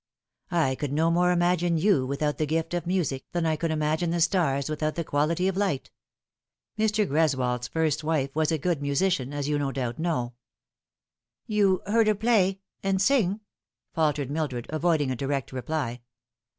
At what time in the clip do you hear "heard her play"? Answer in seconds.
11.85-12.61